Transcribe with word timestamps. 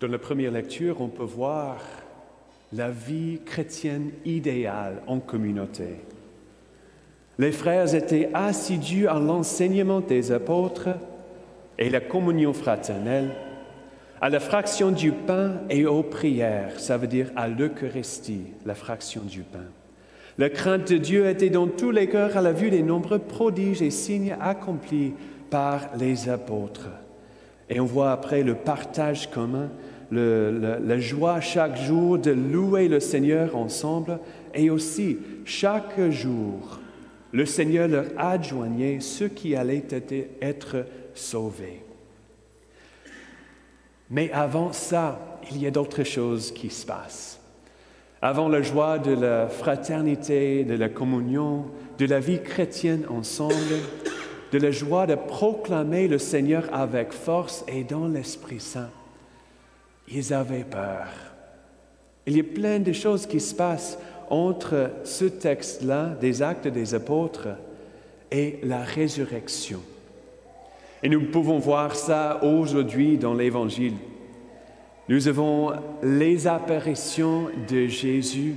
Dans 0.00 0.08
la 0.08 0.18
première 0.18 0.50
lecture, 0.50 1.02
on 1.02 1.08
peut 1.08 1.22
voir 1.22 1.76
la 2.72 2.90
vie 2.90 3.38
chrétienne 3.44 4.12
idéale 4.24 5.02
en 5.06 5.20
communauté. 5.20 5.96
Les 7.38 7.52
frères 7.52 7.94
étaient 7.94 8.30
assidus 8.32 9.08
à 9.08 9.18
l'enseignement 9.18 10.00
des 10.00 10.32
apôtres 10.32 10.88
et 11.78 11.90
la 11.90 12.00
communion 12.00 12.54
fraternelle, 12.54 13.32
à 14.22 14.30
la 14.30 14.40
fraction 14.40 14.90
du 14.90 15.12
pain 15.12 15.60
et 15.68 15.84
aux 15.84 16.02
prières, 16.02 16.80
ça 16.80 16.96
veut 16.96 17.06
dire 17.06 17.30
à 17.36 17.48
l'Eucharistie, 17.48 18.46
la 18.64 18.74
fraction 18.74 19.20
du 19.22 19.40
pain. 19.42 19.68
La 20.38 20.48
crainte 20.48 20.90
de 20.90 20.96
Dieu 20.96 21.28
était 21.28 21.50
dans 21.50 21.66
tous 21.66 21.90
les 21.90 22.08
cœurs 22.08 22.38
à 22.38 22.42
la 22.42 22.52
vue 22.52 22.70
des 22.70 22.82
nombreux 22.82 23.18
prodiges 23.18 23.82
et 23.82 23.90
signes 23.90 24.34
accomplis 24.40 25.12
par 25.50 25.90
les 25.98 26.30
apôtres. 26.30 26.88
Et 27.68 27.80
on 27.80 27.84
voit 27.84 28.12
après 28.12 28.42
le 28.42 28.54
partage 28.54 29.30
commun 29.30 29.68
la 30.10 30.98
joie 30.98 31.40
chaque 31.40 31.76
jour 31.76 32.18
de 32.18 32.30
louer 32.30 32.88
le 32.88 33.00
Seigneur 33.00 33.56
ensemble 33.56 34.18
et 34.54 34.70
aussi 34.70 35.18
chaque 35.44 36.00
jour, 36.10 36.80
le 37.32 37.46
Seigneur 37.46 37.88
leur 37.88 38.06
adjoignait 38.18 39.00
ceux 39.00 39.28
qui 39.28 39.54
allaient 39.54 39.86
être 40.40 40.86
sauvés. 41.14 41.82
Mais 44.10 44.30
avant 44.32 44.72
ça, 44.72 45.38
il 45.50 45.62
y 45.62 45.66
a 45.66 45.70
d'autres 45.70 46.02
choses 46.02 46.52
qui 46.52 46.70
se 46.70 46.84
passent. 46.84 47.40
Avant 48.22 48.48
la 48.48 48.60
joie 48.60 48.98
de 48.98 49.12
la 49.12 49.48
fraternité, 49.48 50.64
de 50.64 50.74
la 50.74 50.88
communion, 50.88 51.66
de 51.98 52.06
la 52.06 52.20
vie 52.20 52.42
chrétienne 52.42 53.06
ensemble, 53.08 53.54
de 54.52 54.58
la 54.58 54.72
joie 54.72 55.06
de 55.06 55.14
proclamer 55.14 56.08
le 56.08 56.18
Seigneur 56.18 56.64
avec 56.72 57.12
force 57.12 57.64
et 57.68 57.84
dans 57.84 58.08
l'Esprit 58.08 58.60
Saint, 58.60 58.90
ils 60.12 60.32
avaient 60.32 60.64
peur. 60.64 61.08
Il 62.26 62.36
y 62.36 62.40
a 62.40 62.44
plein 62.44 62.78
de 62.78 62.92
choses 62.92 63.26
qui 63.26 63.40
se 63.40 63.54
passent 63.54 63.98
entre 64.28 64.90
ce 65.04 65.24
texte-là, 65.24 66.16
des 66.20 66.42
actes 66.42 66.68
des 66.68 66.94
apôtres, 66.94 67.48
et 68.30 68.60
la 68.62 68.82
résurrection. 68.82 69.80
Et 71.02 71.08
nous 71.08 71.30
pouvons 71.30 71.58
voir 71.58 71.96
ça 71.96 72.40
aujourd'hui 72.44 73.18
dans 73.18 73.34
l'Évangile. 73.34 73.94
Nous 75.08 75.26
avons 75.26 75.72
les 76.02 76.46
apparitions 76.46 77.48
de 77.68 77.86
Jésus 77.86 78.54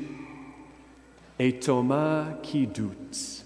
et 1.40 1.54
Thomas 1.54 2.26
qui 2.44 2.68
doute. 2.68 3.46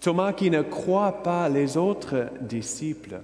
Thomas 0.00 0.32
qui 0.32 0.50
ne 0.50 0.62
croit 0.62 1.22
pas 1.22 1.48
les 1.48 1.76
autres 1.76 2.28
disciples, 2.40 3.20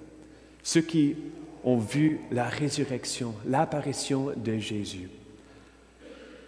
ceux 0.62 0.82
qui 0.82 1.16
ont 1.64 1.78
vu 1.78 2.20
la 2.30 2.44
résurrection, 2.44 3.34
l'apparition 3.46 4.30
de 4.36 4.58
Jésus. 4.58 5.08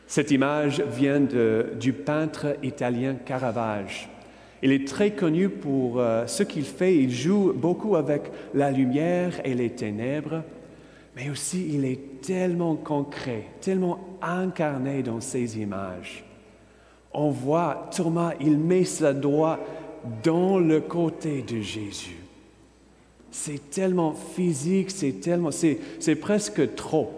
Cette 0.06 0.30
image 0.30 0.80
vient 0.80 1.20
du 1.20 1.92
peintre 1.92 2.56
italien 2.62 3.14
Caravage. 3.14 4.08
Il 4.62 4.72
est 4.72 4.86
très 4.86 5.10
connu 5.10 5.48
pour 5.48 6.00
euh, 6.00 6.26
ce 6.26 6.42
qu'il 6.42 6.64
fait. 6.64 6.96
Il 6.96 7.10
joue 7.10 7.52
beaucoup 7.52 7.96
avec 7.96 8.22
la 8.54 8.70
lumière 8.70 9.40
et 9.44 9.54
les 9.54 9.70
ténèbres, 9.70 10.42
mais 11.14 11.28
aussi 11.28 11.68
il 11.74 11.84
est 11.84 12.22
tellement 12.22 12.74
concret, 12.74 13.44
tellement 13.60 14.18
incarné 14.22 15.02
dans 15.02 15.20
ses 15.20 15.58
images. 15.58 16.24
On 17.12 17.30
voit 17.30 17.88
Thomas, 17.94 18.32
il 18.40 18.58
met 18.58 18.84
sa 18.84 19.12
doigt 19.12 19.60
dans 20.22 20.58
le 20.58 20.80
côté 20.80 21.42
de 21.42 21.60
Jésus. 21.60 22.25
C'est 23.38 23.70
tellement 23.70 24.14
physique, 24.14 24.90
c'est 24.90 25.20
tellement, 25.20 25.50
c'est 25.50 26.14
presque 26.14 26.74
trop. 26.74 27.12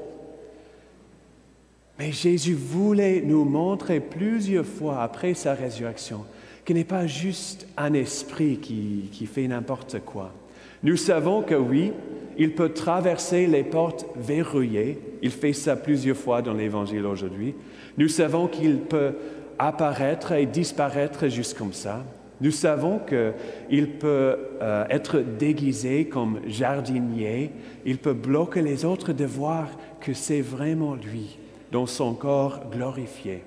Mais 1.96 2.10
Jésus 2.10 2.54
voulait 2.54 3.22
nous 3.24 3.44
montrer 3.44 4.00
plusieurs 4.00 4.66
fois 4.66 5.00
après 5.00 5.34
sa 5.34 5.54
résurrection 5.54 6.24
qu'il 6.64 6.74
n'est 6.74 6.84
pas 6.84 7.06
juste 7.06 7.68
un 7.76 7.94
esprit 7.94 8.58
qui, 8.58 9.08
qui 9.12 9.26
fait 9.26 9.46
n'importe 9.46 10.00
quoi. 10.00 10.34
Nous 10.82 10.96
savons 10.96 11.42
que 11.42 11.54
oui, 11.54 11.92
il 12.36 12.52
peut 12.52 12.70
traverser 12.70 13.46
les 13.46 13.62
portes 13.62 14.04
verrouillées. 14.16 14.98
Il 15.22 15.30
fait 15.30 15.52
ça 15.52 15.76
plusieurs 15.76 16.16
fois 16.16 16.42
dans 16.42 16.52
l'Évangile 16.52 17.06
aujourd'hui. 17.06 17.54
Nous 17.96 18.08
savons 18.08 18.48
qu'il 18.48 18.78
peut 18.78 19.14
apparaître 19.56 20.32
et 20.32 20.46
disparaître 20.46 21.28
juste 21.28 21.56
comme 21.56 21.72
ça. 21.72 22.04
Nous 22.40 22.52
savons 22.52 23.00
qu'il 23.00 23.90
peut 23.98 24.36
euh, 24.62 24.84
être 24.90 25.18
déguisé 25.18 26.06
comme 26.06 26.40
jardinier, 26.46 27.50
il 27.84 27.98
peut 27.98 28.12
bloquer 28.12 28.62
les 28.62 28.84
autres 28.84 29.12
de 29.12 29.24
voir 29.24 29.68
que 30.00 30.14
c'est 30.14 30.40
vraiment 30.40 30.94
lui, 30.94 31.38
dans 31.72 31.86
son 31.86 32.14
corps 32.14 32.70
glorifié. 32.70 33.42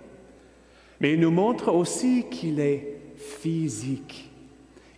Mais 1.00 1.13
il 1.13 1.19
nous 1.22 1.31
montre 1.31 1.74
aussi 1.74 2.25
qu'il 2.29 2.59
est 2.59 2.97
physique. 3.16 4.29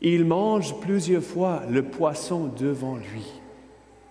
Il 0.02 0.26
mange 0.26 0.80
plusieurs 0.82 1.24
fois 1.24 1.62
le 1.70 1.84
poisson 1.84 2.52
devant 2.60 2.96
lui. 2.96 3.24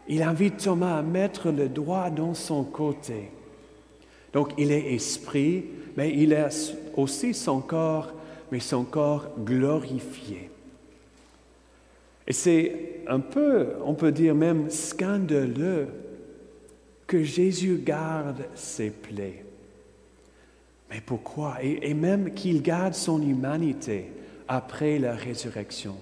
Il 0.08 0.22
invite 0.22 0.58
Thomas 0.58 0.98
à 0.98 1.02
mettre 1.02 1.50
le 1.50 1.68
doigt 1.68 2.10
dans 2.10 2.34
son 2.34 2.64
côté. 2.64 3.30
Donc 4.32 4.52
il 4.56 4.72
est 4.72 4.94
esprit, 4.94 5.64
mais 5.96 6.12
il 6.14 6.34
a 6.34 6.48
aussi 6.96 7.34
son 7.34 7.60
corps 7.60 8.12
mais 8.52 8.60
son 8.60 8.84
corps 8.84 9.30
glorifié. 9.38 10.50
Et 12.28 12.34
c'est 12.34 13.00
un 13.08 13.18
peu, 13.18 13.68
on 13.82 13.94
peut 13.94 14.12
dire 14.12 14.34
même 14.34 14.68
scandaleux, 14.68 15.88
que 17.06 17.22
Jésus 17.24 17.80
garde 17.82 18.44
ses 18.54 18.90
plaies. 18.90 19.44
Mais 20.90 21.00
pourquoi? 21.04 21.56
Et, 21.62 21.94
même 21.94 22.34
qu'il 22.34 22.60
garde 22.60 22.92
son 22.92 23.22
humanité 23.22 24.12
après 24.48 24.98
la 24.98 25.14
résurrection. 25.14 25.96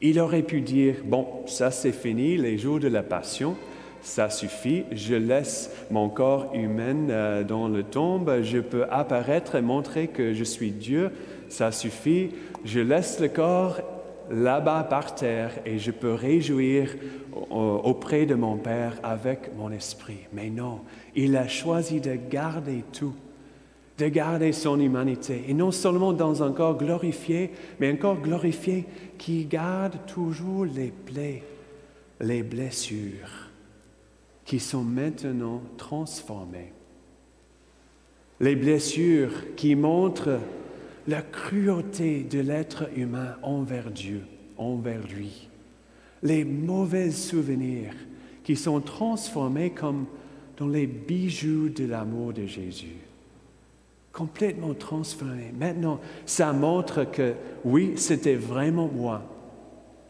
Il 0.00 0.18
aurait 0.18 0.42
pu 0.42 0.62
dire, 0.62 0.96
bon, 1.04 1.26
ça 1.46 1.70
c'est 1.70 1.92
fini, 1.92 2.36
les 2.36 2.58
jours 2.58 2.80
de 2.80 2.88
la 2.88 3.04
passion, 3.04 3.56
ça 4.02 4.28
suffit, 4.28 4.84
je 4.92 5.14
laisse 5.14 5.70
mon 5.90 6.08
corps 6.08 6.50
humain 6.54 7.10
euh, 7.10 7.44
dans 7.44 7.68
le 7.68 7.82
tombe, 7.82 8.42
je 8.42 8.58
peux 8.58 8.84
apparaître 8.90 9.54
et 9.54 9.62
montrer 9.62 10.08
que 10.08 10.32
je 10.32 10.44
suis 10.44 10.70
Dieu, 10.70 11.10
ça 11.48 11.72
suffit, 11.72 12.30
je 12.64 12.80
laisse 12.80 13.20
le 13.20 13.28
corps 13.28 13.80
là-bas 14.30 14.84
par 14.84 15.14
terre 15.14 15.52
et 15.64 15.78
je 15.78 15.90
peux 15.90 16.12
réjouir 16.12 16.94
auprès 17.50 18.26
de 18.26 18.34
mon 18.34 18.56
Père 18.56 18.94
avec 19.02 19.54
mon 19.56 19.70
esprit. 19.70 20.20
Mais 20.32 20.50
non, 20.50 20.80
il 21.14 21.36
a 21.36 21.48
choisi 21.48 22.00
de 22.00 22.16
garder 22.30 22.84
tout, 22.92 23.14
de 23.98 24.08
garder 24.08 24.52
son 24.52 24.80
humanité, 24.80 25.44
et 25.48 25.54
non 25.54 25.70
seulement 25.70 26.12
dans 26.12 26.42
un 26.42 26.52
corps 26.52 26.76
glorifié, 26.76 27.50
mais 27.80 27.90
un 27.90 27.96
corps 27.96 28.20
glorifié 28.20 28.84
qui 29.18 29.44
garde 29.44 29.98
toujours 30.06 30.64
les 30.64 30.92
plaies, 30.92 31.42
les 32.20 32.42
blessures, 32.42 33.50
qui 34.44 34.60
sont 34.60 34.84
maintenant 34.84 35.62
transformées. 35.76 36.72
Les 38.38 38.54
blessures 38.54 39.54
qui 39.56 39.74
montrent 39.74 40.38
la 41.08 41.22
cruauté 41.22 42.22
de 42.22 42.40
l'être 42.40 42.88
humain 42.96 43.36
envers 43.42 43.90
Dieu, 43.90 44.22
envers 44.56 45.06
lui, 45.06 45.48
les 46.22 46.44
mauvais 46.44 47.10
souvenirs 47.10 47.94
qui 48.42 48.56
sont 48.56 48.80
transformés 48.80 49.70
comme 49.70 50.06
dans 50.56 50.68
les 50.68 50.86
bijoux 50.86 51.68
de 51.68 51.84
l'amour 51.84 52.32
de 52.32 52.46
Jésus. 52.46 52.96
Complètement 54.12 54.72
transformés. 54.72 55.52
Maintenant, 55.58 56.00
ça 56.24 56.52
montre 56.52 57.04
que 57.04 57.34
oui, 57.64 57.92
c'était 57.96 58.34
vraiment 58.34 58.88
moi 58.88 59.22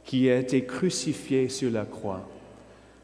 qui 0.04 0.28
ai 0.28 0.38
été 0.38 0.64
crucifié 0.64 1.48
sur 1.48 1.70
la 1.70 1.84
croix. 1.84 2.28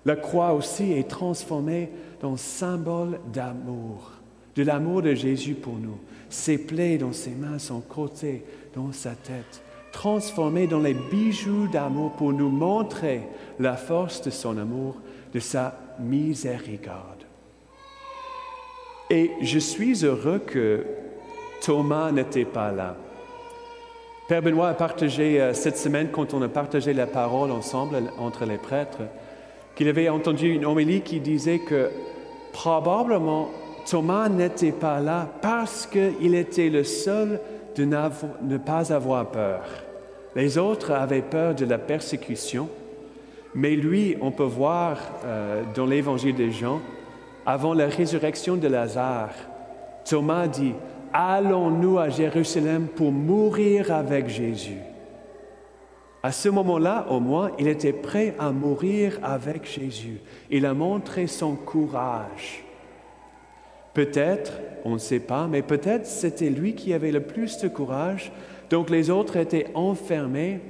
La 0.05 0.17
croix 0.17 0.53
aussi 0.53 0.93
est 0.93 1.09
transformée 1.09 1.91
dans 2.21 2.37
symbole 2.37 3.19
d'amour, 3.33 4.13
de 4.57 4.63
l'amour 4.63 5.03
de 5.03 5.15
Jésus 5.15 5.55
pour 5.55 5.75
nous 5.75 5.99
ses 6.33 6.59
plaies 6.59 6.99
dans 6.99 7.13
ses 7.13 7.31
mains, 7.31 7.59
son 7.59 7.81
côté, 7.81 8.43
dans 8.75 8.93
sa 8.93 9.11
tête, 9.11 9.63
transformées 9.93 10.67
dans 10.67 10.81
les 10.81 10.95
bijoux 10.95 11.69
d'amour 11.69 12.13
pour 12.13 12.33
nous 12.33 12.49
montrer 12.49 13.23
la 13.59 13.77
force 13.77 14.23
de 14.23 14.31
son 14.31 14.57
amour, 14.57 14.97
de 15.35 15.41
sa 15.41 15.79
miséricorde. 15.99 17.27
Et 19.11 19.31
je 19.43 19.59
suis 19.59 20.05
heureux 20.05 20.39
que 20.39 20.87
Thomas 21.61 22.11
n'était 22.11 22.47
pas 22.47 22.73
là. 22.73 22.97
Père 24.27 24.41
Benoît 24.41 24.69
a 24.69 24.75
partagé 24.75 25.41
euh, 25.41 25.53
cette 25.53 25.77
semaine, 25.77 26.09
quand 26.11 26.33
on 26.33 26.41
a 26.41 26.49
partagé 26.49 26.95
la 26.95 27.07
parole 27.07 27.51
ensemble 27.51 27.97
entre 28.19 28.47
les 28.47 28.57
prêtres, 28.57 29.03
qu'il 29.75 29.89
avait 29.89 30.09
entendu 30.09 30.49
une 30.49 30.65
homélie 30.65 31.03
qui 31.03 31.21
disait 31.21 31.59
que 31.59 31.91
probablement 32.53 33.51
Thomas 33.89 34.29
n'était 34.29 34.73
pas 34.73 35.01
là 35.01 35.29
parce 35.41 35.87
qu'il 35.87 36.35
était 36.35 36.69
le 36.69 36.85
seul 36.85 37.41
de 37.77 37.85
ne 37.85 38.57
pas 38.59 38.93
avoir 38.93 39.31
peur. 39.31 39.63
Les 40.35 40.59
autres 40.59 40.93
avaient 40.93 41.23
peur 41.23 41.55
de 41.55 41.65
la 41.65 41.79
persécution, 41.79 42.69
mais 43.55 43.77
lui, 43.77 44.17
on 44.21 44.31
peut 44.31 44.45
voir 44.45 44.99
euh, 45.25 45.63
dans 45.75 45.85
l'évangile 45.85 46.35
des 46.35 46.53
Jean 46.53 46.81
avant 47.45 47.75
la 47.75 47.87
résurrection 47.87 48.57
de 48.57 48.69
Lazare, 48.69 49.35
Thomas 50.05 50.47
dit, 50.47 50.75
Allons-nous 51.13 51.99
à 51.99 52.09
Jérusalem 52.09 52.87
pour 52.87 53.13
mourir 53.13 53.93
avec 53.93 54.29
Jésus? 54.29 54.79
À 56.23 56.33
ce 56.33 56.49
moment-là, 56.49 57.07
au 57.11 57.21
moins, 57.21 57.51
il 57.59 57.69
était 57.69 57.93
prêt 57.93 58.35
à 58.39 58.51
mourir 58.51 59.19
avec 59.23 59.67
Jésus. 59.67 60.21
Il 60.51 60.65
a 60.65 60.73
montré 60.73 61.27
son 61.27 61.55
courage. 61.57 62.65
Peut-être, 63.95 64.53
on 64.85 64.95
ne 64.95 64.99
sait 64.99 65.21
pas, 65.21 65.47
mais 65.47 65.63
peut-être 65.63 66.07
c'était 66.07 66.51
lui 66.51 66.75
qui 66.75 66.93
avait 66.93 67.13
le 67.13 67.21
plus 67.21 67.59
de 67.59 67.69
courage, 67.69 68.33
donc 68.71 68.91
les 68.91 69.11
autres 69.11 69.37
étaient 69.37 69.67
enfermés, 69.75 70.61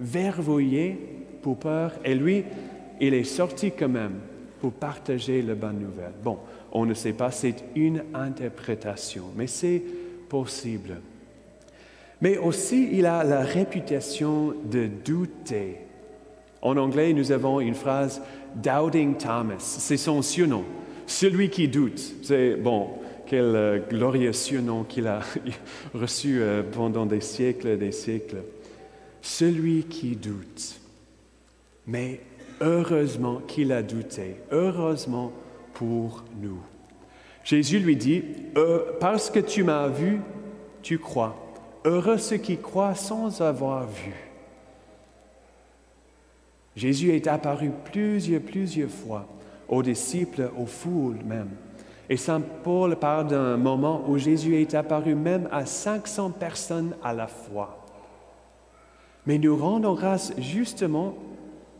verrouillés 0.00 0.98
pour 1.42 1.58
peur, 1.58 1.92
et 2.04 2.14
lui, 2.14 2.44
il 3.00 3.14
est 3.14 3.24
sorti 3.24 3.70
quand 3.70 3.88
même 3.88 4.14
pour 4.60 4.72
partager 4.72 5.42
la 5.42 5.54
bonne 5.54 5.78
nouvelle. 5.78 6.12
Bon, 6.22 6.38
on 6.72 6.86
ne 6.86 6.94
sait 6.94 7.12
pas, 7.12 7.30
c'est 7.30 7.64
une 7.74 8.02
interprétation, 8.14 9.24
mais 9.36 9.46
c'est 9.46 9.82
possible. 10.28 11.00
Mais 12.20 12.38
aussi, 12.38 12.88
il 12.92 13.06
a 13.06 13.24
la 13.24 13.40
réputation 13.40 14.54
de 14.70 14.86
douter. 15.04 15.78
En 16.62 16.76
anglais, 16.76 17.12
nous 17.12 17.32
avons 17.32 17.58
une 17.58 17.74
phrase 17.74 18.22
Doubting 18.54 19.16
Thomas, 19.16 19.58
c'est 19.58 19.96
son 19.96 20.22
surnom. 20.22 20.64
Celui 21.06 21.50
qui 21.50 21.68
doute, 21.68 22.00
c'est 22.22 22.56
bon, 22.56 22.90
quel 23.26 23.56
euh, 23.56 23.78
glorieux 23.78 24.32
surnom 24.32 24.84
qu'il 24.84 25.06
a 25.06 25.20
reçu 25.94 26.40
euh, 26.40 26.62
pendant 26.62 27.06
des 27.06 27.20
siècles 27.20 27.68
et 27.68 27.76
des 27.76 27.92
siècles. 27.92 28.42
Celui 29.22 29.84
qui 29.84 30.16
doute. 30.16 30.80
Mais 31.86 32.20
heureusement 32.60 33.40
qu'il 33.46 33.72
a 33.72 33.82
douté, 33.82 34.36
heureusement 34.50 35.32
pour 35.74 36.24
nous. 36.40 36.60
Jésus 37.44 37.78
lui 37.78 37.96
dit, 37.96 38.22
euh, 38.56 38.80
parce 39.00 39.30
que 39.30 39.40
tu 39.40 39.64
m'as 39.64 39.88
vu, 39.88 40.20
tu 40.82 40.98
crois. 40.98 41.36
Heureux 41.84 42.18
ceux 42.18 42.36
qui 42.36 42.58
croient 42.58 42.94
sans 42.94 43.40
avoir 43.40 43.86
vu. 43.88 44.12
Jésus 46.76 47.14
est 47.14 47.26
apparu 47.26 47.70
plusieurs, 47.90 48.42
plusieurs 48.42 48.90
fois 48.90 49.26
aux 49.68 49.82
disciples, 49.82 50.50
aux 50.58 50.66
foules 50.66 51.20
même. 51.24 51.50
Et 52.08 52.16
Saint 52.16 52.40
Paul 52.40 52.96
parle 52.96 53.28
d'un 53.28 53.56
moment 53.56 54.04
où 54.08 54.18
Jésus 54.18 54.56
est 54.60 54.74
apparu 54.74 55.14
même 55.14 55.48
à 55.50 55.64
500 55.64 56.30
personnes 56.30 56.94
à 57.02 57.14
la 57.14 57.26
fois. 57.26 57.86
Mais 59.26 59.38
nous 59.38 59.56
rendons 59.56 59.94
grâce 59.94 60.32
justement 60.38 61.14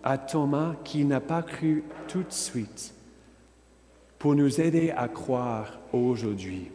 à 0.02 0.18
Thomas 0.18 0.74
qui 0.84 1.04
n'a 1.04 1.20
pas 1.20 1.42
cru 1.42 1.84
tout 2.08 2.22
de 2.22 2.32
suite 2.32 2.94
pour 4.18 4.34
nous 4.34 4.60
aider 4.60 4.92
à 4.96 5.08
croire 5.08 5.80
aujourd'hui. 5.92 6.70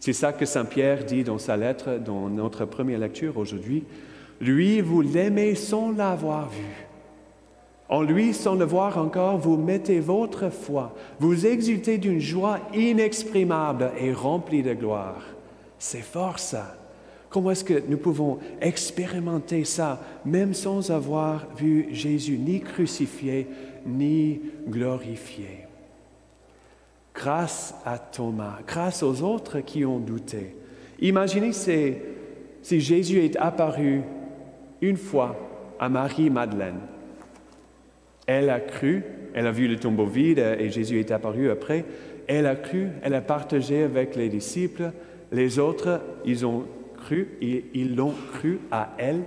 C'est 0.00 0.12
ça 0.12 0.32
que 0.32 0.46
Saint 0.46 0.64
Pierre 0.64 1.04
dit 1.04 1.24
dans 1.24 1.38
sa 1.38 1.56
lettre, 1.56 1.98
dans 1.98 2.28
notre 2.28 2.64
première 2.64 2.98
lecture 2.98 3.36
aujourd'hui. 3.36 3.84
Lui, 4.40 4.80
vous 4.80 5.02
l'aimez 5.02 5.54
sans 5.54 5.92
l'avoir 5.92 6.48
vu. 6.48 6.89
En 7.90 8.02
lui, 8.02 8.32
sans 8.32 8.54
le 8.54 8.64
voir 8.64 8.98
encore, 8.98 9.36
vous 9.36 9.56
mettez 9.56 9.98
votre 9.98 10.48
foi, 10.48 10.94
vous 11.18 11.44
exultez 11.44 11.98
d'une 11.98 12.20
joie 12.20 12.60
inexprimable 12.72 13.90
et 13.98 14.12
remplie 14.12 14.62
de 14.62 14.74
gloire. 14.74 15.20
C'est 15.76 16.02
fort 16.02 16.38
ça. 16.38 16.76
Comment 17.30 17.50
est-ce 17.50 17.64
que 17.64 17.82
nous 17.88 17.98
pouvons 17.98 18.38
expérimenter 18.60 19.64
ça 19.64 20.00
même 20.24 20.54
sans 20.54 20.92
avoir 20.92 21.48
vu 21.56 21.88
Jésus 21.90 22.38
ni 22.38 22.60
crucifié 22.60 23.48
ni 23.84 24.40
glorifié? 24.68 25.66
Grâce 27.12 27.74
à 27.84 27.98
Thomas, 27.98 28.58
grâce 28.68 29.02
aux 29.02 29.20
autres 29.22 29.60
qui 29.60 29.84
ont 29.84 29.98
douté. 29.98 30.54
Imaginez 31.00 31.52
si, 31.52 31.94
si 32.62 32.80
Jésus 32.80 33.24
est 33.24 33.36
apparu 33.36 34.02
une 34.80 34.96
fois 34.96 35.36
à 35.80 35.88
Marie-Madeleine. 35.88 36.78
Elle 38.26 38.50
a 38.50 38.60
cru, 38.60 39.02
elle 39.34 39.46
a 39.46 39.52
vu 39.52 39.68
le 39.68 39.76
tombeau 39.76 40.06
vide 40.06 40.38
et 40.38 40.70
Jésus 40.70 41.00
est 41.00 41.10
apparu 41.10 41.50
après. 41.50 41.84
Elle 42.26 42.46
a 42.46 42.56
cru, 42.56 42.88
elle 43.02 43.14
a 43.14 43.20
partagé 43.20 43.82
avec 43.82 44.14
les 44.16 44.28
disciples. 44.28 44.92
Les 45.32 45.58
autres, 45.58 46.00
ils 46.24 46.46
ont 46.46 46.64
cru, 46.96 47.36
et 47.40 47.64
ils 47.74 47.96
l'ont 47.96 48.14
cru 48.32 48.60
à 48.70 48.90
elle. 48.98 49.22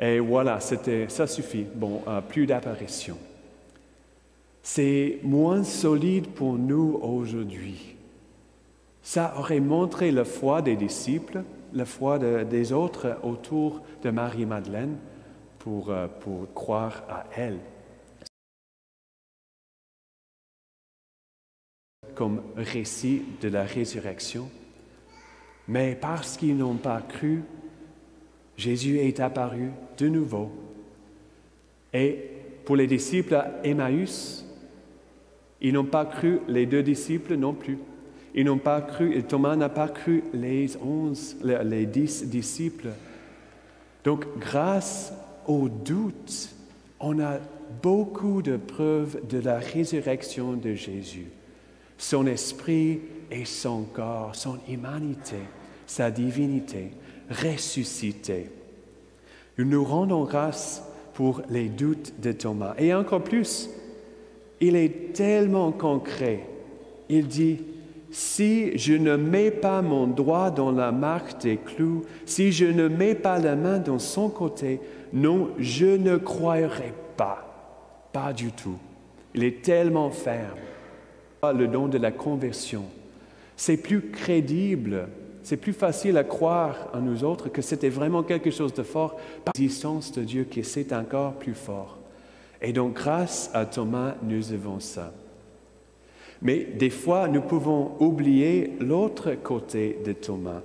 Et 0.00 0.18
voilà, 0.18 0.58
c'était, 0.60 1.08
ça 1.08 1.26
suffit. 1.26 1.64
Bon, 1.74 2.02
euh, 2.08 2.20
plus 2.20 2.46
d'apparition. 2.46 3.16
C'est 4.62 5.18
moins 5.22 5.64
solide 5.64 6.28
pour 6.28 6.54
nous 6.54 6.98
aujourd'hui. 7.02 7.96
Ça 9.02 9.34
aurait 9.38 9.60
montré 9.60 10.10
la 10.10 10.24
foi 10.24 10.62
des 10.62 10.76
disciples, 10.76 11.42
la 11.72 11.84
foi 11.84 12.18
des 12.18 12.72
autres 12.72 13.16
autour 13.22 13.82
de 14.02 14.10
Marie-Madeleine 14.10 14.96
pour, 15.58 15.90
euh, 15.90 16.06
pour 16.20 16.52
croire 16.54 17.04
à 17.08 17.24
elle. 17.36 17.58
Comme 22.22 22.42
récit 22.56 23.22
de 23.40 23.48
la 23.48 23.64
résurrection 23.64 24.48
mais 25.66 25.98
parce 26.00 26.36
qu'ils 26.36 26.56
n'ont 26.56 26.76
pas 26.76 27.00
cru, 27.00 27.42
Jésus 28.56 29.00
est 29.00 29.18
apparu 29.18 29.70
de 29.98 30.08
nouveau. 30.08 30.52
Et 31.92 32.18
pour 32.64 32.76
les 32.76 32.86
disciples 32.86 33.34
à 33.34 33.54
Emmaüs, 33.64 34.46
ils 35.60 35.72
n'ont 35.72 35.82
pas 35.82 36.04
cru, 36.04 36.38
les 36.46 36.64
deux 36.64 36.84
disciples 36.84 37.34
non 37.34 37.54
plus. 37.54 37.78
Ils 38.36 38.44
n'ont 38.44 38.58
pas 38.58 38.80
cru, 38.82 39.20
Thomas 39.24 39.56
n'a 39.56 39.68
pas 39.68 39.88
cru 39.88 40.22
les 40.32 40.76
onze, 40.76 41.36
les 41.42 41.86
dix 41.86 42.24
disciples. 42.24 42.90
Donc, 44.04 44.26
grâce 44.38 45.12
au 45.48 45.68
doute, 45.68 46.50
on 47.00 47.18
a 47.18 47.40
beaucoup 47.82 48.42
de 48.42 48.56
preuves 48.56 49.26
de 49.28 49.40
la 49.40 49.58
résurrection 49.58 50.52
de 50.52 50.74
Jésus. 50.74 51.26
Son 51.98 52.26
esprit 52.26 53.00
et 53.30 53.44
son 53.44 53.82
corps, 53.82 54.34
son 54.34 54.58
humanité, 54.68 55.36
sa 55.86 56.10
divinité 56.10 56.92
ressuscité. 57.32 58.50
Nous 59.58 59.84
rendons 59.84 60.24
grâce 60.24 60.82
pour 61.14 61.42
les 61.48 61.68
doutes 61.68 62.14
de 62.20 62.32
Thomas. 62.32 62.74
Et 62.78 62.94
encore 62.94 63.22
plus, 63.22 63.68
il 64.60 64.76
est 64.76 65.12
tellement 65.12 65.72
concret. 65.72 66.46
Il 67.08 67.26
dit, 67.26 67.58
si 68.10 68.76
je 68.76 68.94
ne 68.94 69.16
mets 69.16 69.50
pas 69.50 69.82
mon 69.82 70.06
doigt 70.06 70.50
dans 70.50 70.70
la 70.70 70.92
marque 70.92 71.40
des 71.42 71.58
clous, 71.58 72.04
si 72.26 72.52
je 72.52 72.66
ne 72.66 72.88
mets 72.88 73.14
pas 73.14 73.38
la 73.38 73.56
main 73.56 73.78
dans 73.78 73.98
son 73.98 74.28
côté, 74.28 74.80
non, 75.12 75.50
je 75.58 75.86
ne 75.86 76.16
croirai 76.16 76.92
pas. 77.16 77.48
Pas 78.12 78.32
du 78.32 78.52
tout. 78.52 78.78
Il 79.34 79.44
est 79.44 79.62
tellement 79.62 80.10
ferme. 80.10 80.58
Le 81.44 81.66
don 81.66 81.88
de 81.88 81.98
la 81.98 82.12
conversion 82.12 82.84
c'est 83.56 83.76
plus 83.76 84.10
crédible, 84.10 85.08
c'est 85.42 85.56
plus 85.56 85.72
facile 85.72 86.16
à 86.16 86.24
croire 86.24 86.88
en 86.94 87.00
nous 87.00 87.24
autres 87.24 87.48
que 87.48 87.62
c'était 87.62 87.88
vraiment 87.88 88.22
quelque 88.22 88.50
chose 88.50 88.74
de 88.74 88.82
fort 88.82 89.16
par 89.44 89.52
l'existence 89.56 90.12
de 90.12 90.22
Dieu 90.22 90.44
qui 90.44 90.64
c'est 90.64 90.92
encore 90.92 91.34
plus 91.34 91.54
fort. 91.54 91.98
Et 92.60 92.72
donc 92.72 92.94
grâce 92.94 93.50
à 93.54 93.66
Thomas, 93.66 94.14
nous 94.22 94.52
avons 94.52 94.80
ça. 94.80 95.12
Mais 96.40 96.64
des 96.64 96.90
fois, 96.90 97.28
nous 97.28 97.42
pouvons 97.42 97.92
oublier 98.00 98.72
l'autre 98.80 99.34
côté 99.34 99.98
de 100.04 100.12
Thomas. 100.12 100.62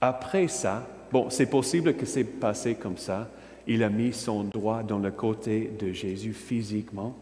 Après 0.00 0.48
ça, 0.48 0.86
bon, 1.12 1.28
c'est 1.30 1.50
possible 1.50 1.94
que 1.94 2.06
c'est 2.06 2.24
passé 2.24 2.74
comme 2.74 2.96
ça. 2.96 3.28
Il 3.66 3.82
a 3.82 3.88
mis 3.90 4.12
son 4.12 4.44
doigt 4.44 4.82
dans 4.82 4.98
le 4.98 5.10
côté 5.10 5.70
de 5.78 5.92
Jésus 5.92 6.32
physiquement, 6.32 7.14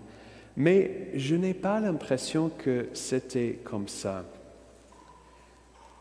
mais 0.56 1.08
je 1.14 1.34
n'ai 1.34 1.54
pas 1.54 1.80
l'impression 1.80 2.50
que 2.56 2.88
c'était 2.92 3.58
comme 3.64 3.88
ça. 3.88 4.24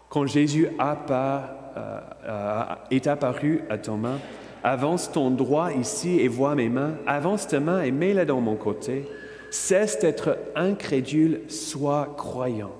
Quand 0.09 0.27
Jésus 0.27 0.67
euh, 0.79 1.41
euh, 1.77 2.63
est 2.91 3.07
apparu 3.07 3.63
à 3.69 3.77
Thomas, 3.79 4.19
avance 4.63 5.11
ton 5.11 5.31
droit 5.31 5.71
ici 5.73 6.19
et 6.19 6.27
vois 6.27 6.55
mes 6.55 6.69
mains, 6.69 6.95
avance 7.07 7.47
ta 7.47 7.59
main 7.59 7.81
et 7.81 7.91
mets-la 7.91 8.25
dans 8.25 8.39
mon 8.39 8.55
côté, 8.55 9.07
cesse 9.49 9.99
d'être 9.99 10.37
incrédule, 10.55 11.41
sois 11.49 12.13
croyant. 12.15 12.73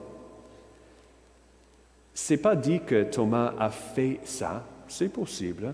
C'est 2.14 2.38
pas 2.38 2.56
dit 2.56 2.82
que 2.86 3.04
Thomas 3.04 3.54
a 3.60 3.72
fait 3.72 4.20
ça, 4.24 4.64
c'est 4.88 5.10
possible, 5.12 5.74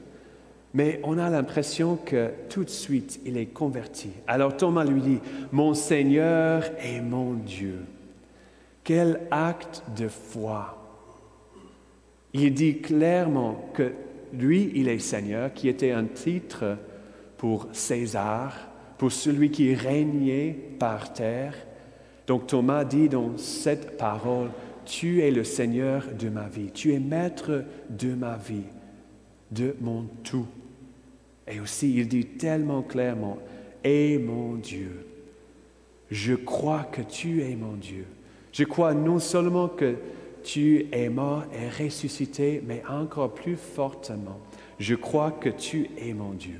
mais 0.73 0.99
on 1.03 1.17
a 1.17 1.29
l'impression 1.29 1.95
que 1.95 2.31
tout 2.49 2.63
de 2.63 2.69
suite 2.69 3.19
il 3.25 3.37
est 3.37 3.47
converti. 3.47 4.09
Alors 4.27 4.55
Thomas 4.55 4.85
lui 4.85 5.01
dit, 5.01 5.19
mon 5.51 5.73
Seigneur 5.73 6.63
et 6.83 7.01
mon 7.01 7.33
Dieu. 7.33 7.79
Quel 8.83 9.21
acte 9.31 9.83
de 9.97 10.07
foi 10.07 10.79
il 12.33 12.53
dit 12.53 12.79
clairement 12.79 13.69
que 13.73 13.91
lui, 14.33 14.71
il 14.75 14.87
est 14.87 14.99
Seigneur, 14.99 15.53
qui 15.53 15.67
était 15.67 15.91
un 15.91 16.05
titre 16.05 16.77
pour 17.37 17.67
César, 17.71 18.53
pour 18.97 19.11
celui 19.11 19.49
qui 19.49 19.73
régnait 19.73 20.55
par 20.77 21.13
terre. 21.13 21.55
Donc 22.27 22.47
Thomas 22.47 22.83
dit 22.83 23.09
dans 23.09 23.37
cette 23.37 23.97
parole, 23.97 24.49
tu 24.85 25.21
es 25.21 25.31
le 25.31 25.43
Seigneur 25.43 26.03
de 26.19 26.29
ma 26.29 26.47
vie, 26.47 26.71
tu 26.71 26.93
es 26.93 26.99
maître 26.99 27.63
de 27.89 28.13
ma 28.13 28.37
vie, 28.37 28.65
de 29.51 29.75
mon 29.81 30.05
tout. 30.23 30.47
Et 31.47 31.59
aussi, 31.59 31.95
il 31.95 32.07
dit 32.07 32.25
tellement 32.25 32.81
clairement, 32.81 33.37
et 33.83 34.17
mon 34.17 34.55
Dieu. 34.55 35.05
Je 36.11 36.33
crois 36.33 36.83
que 36.83 37.01
tu 37.01 37.43
es 37.43 37.55
mon 37.55 37.73
Dieu. 37.73 38.05
Je 38.51 38.63
crois 38.63 38.93
non 38.93 39.19
seulement 39.19 39.67
que 39.67 39.95
tu 40.43 40.87
es 40.91 41.09
mort 41.09 41.43
et 41.53 41.83
ressuscité, 41.83 42.63
mais 42.65 42.83
encore 42.89 43.33
plus 43.33 43.55
fortement, 43.55 44.39
je 44.79 44.95
crois 44.95 45.31
que 45.31 45.49
tu 45.49 45.89
es 45.97 46.13
mon 46.13 46.31
Dieu. 46.31 46.59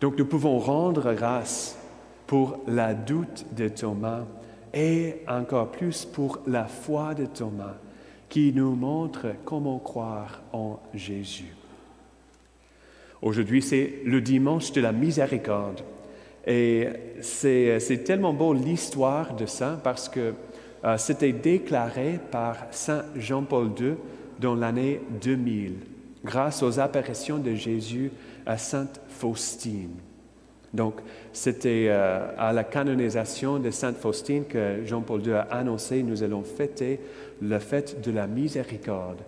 Donc 0.00 0.16
nous 0.18 0.26
pouvons 0.26 0.58
rendre 0.58 1.12
grâce 1.12 1.76
pour 2.26 2.60
la 2.66 2.94
doute 2.94 3.46
de 3.56 3.68
Thomas 3.68 4.24
et 4.72 5.16
encore 5.26 5.70
plus 5.70 6.04
pour 6.04 6.40
la 6.46 6.66
foi 6.66 7.14
de 7.14 7.26
Thomas 7.26 7.74
qui 8.28 8.52
nous 8.52 8.74
montre 8.74 9.34
comment 9.44 9.78
croire 9.78 10.42
en 10.52 10.78
Jésus. 10.94 11.57
Aujourd'hui, 13.20 13.62
c'est 13.62 13.94
le 14.04 14.20
dimanche 14.20 14.72
de 14.72 14.80
la 14.80 14.92
miséricorde. 14.92 15.80
Et 16.46 16.88
c'est 17.20 18.04
tellement 18.04 18.32
beau 18.32 18.54
l'histoire 18.54 19.34
de 19.34 19.46
ça 19.46 19.78
parce 19.82 20.08
que 20.08 20.32
euh, 20.84 20.96
c'était 20.96 21.32
déclaré 21.32 22.20
par 22.30 22.56
Saint 22.70 23.04
Jean-Paul 23.16 23.70
II 23.78 23.94
dans 24.38 24.54
l'année 24.54 25.00
2000 25.20 25.74
grâce 26.24 26.62
aux 26.62 26.78
apparitions 26.78 27.38
de 27.38 27.54
Jésus 27.54 28.10
à 28.46 28.56
Sainte 28.56 29.00
Faustine. 29.08 29.96
Donc, 30.72 31.00
c'était 31.32 31.86
euh, 31.88 32.28
à 32.38 32.52
la 32.52 32.64
canonisation 32.64 33.58
de 33.58 33.70
Sainte 33.70 33.96
Faustine 33.96 34.44
que 34.44 34.84
Jean-Paul 34.84 35.26
II 35.26 35.32
a 35.32 35.48
annoncé, 35.50 36.02
nous 36.02 36.22
allons 36.22 36.44
fêter 36.44 37.00
la 37.42 37.58
fête 37.58 38.00
de 38.00 38.12
la 38.12 38.26
miséricorde, 38.26 39.20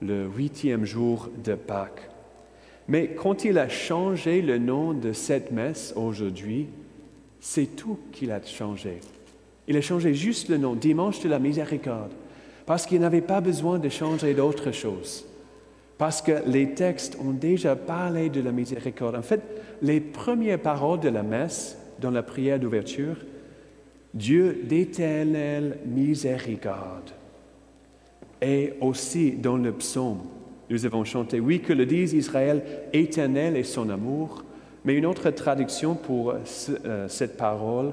le 0.00 0.26
huitième 0.26 0.84
jour 0.84 1.28
de 1.44 1.54
Pâques. 1.54 2.08
Mais 2.88 3.14
quand 3.14 3.44
il 3.44 3.58
a 3.58 3.68
changé 3.68 4.42
le 4.42 4.58
nom 4.58 4.92
de 4.92 5.12
cette 5.12 5.50
messe 5.50 5.92
aujourd'hui, 5.96 6.66
c'est 7.40 7.76
tout 7.76 7.98
qu'il 8.12 8.30
a 8.30 8.42
changé. 8.42 9.00
Il 9.66 9.76
a 9.76 9.80
changé 9.80 10.14
juste 10.14 10.48
le 10.48 10.58
nom, 10.58 10.74
dimanche 10.74 11.20
de 11.20 11.28
la 11.28 11.38
miséricorde, 11.38 12.12
parce 12.66 12.86
qu'il 12.86 13.00
n'avait 13.00 13.20
pas 13.20 13.40
besoin 13.40 13.78
de 13.78 13.88
changer 13.88 14.34
d'autre 14.34 14.72
chose. 14.72 15.24
Parce 15.96 16.20
que 16.20 16.42
les 16.46 16.74
textes 16.74 17.16
ont 17.24 17.30
déjà 17.30 17.76
parlé 17.76 18.28
de 18.28 18.40
la 18.40 18.52
miséricorde. 18.52 19.14
En 19.14 19.22
fait, 19.22 19.40
les 19.80 20.00
premières 20.00 20.58
paroles 20.58 21.00
de 21.00 21.08
la 21.08 21.22
messe, 21.22 21.78
dans 22.00 22.10
la 22.10 22.22
prière 22.22 22.58
d'ouverture, 22.58 23.16
Dieu 24.12 24.60
d'éternelle 24.64 25.78
miséricorde. 25.86 27.10
Et 28.42 28.74
aussi 28.80 29.32
dans 29.32 29.56
le 29.56 29.72
psaume, 29.72 30.20
nous 30.70 30.86
avons 30.86 31.04
chanté, 31.04 31.40
oui, 31.40 31.60
que 31.60 31.72
le 31.72 31.86
dise 31.86 32.14
Israël, 32.14 32.62
éternel 32.92 33.56
est 33.56 33.64
son 33.64 33.90
amour. 33.90 34.44
Mais 34.84 34.94
une 34.94 35.06
autre 35.06 35.30
traduction 35.30 35.94
pour 35.94 36.32
euh, 36.32 37.08
cette 37.08 37.36
parole, 37.36 37.92